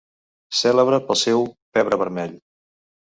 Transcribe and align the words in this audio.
Cèlebre 0.59 0.99
pel 1.09 1.19
seu 1.23 1.45
pebre 1.77 1.99
vermell. 2.05 2.33